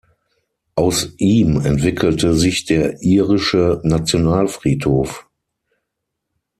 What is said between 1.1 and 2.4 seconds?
ihm entwickelte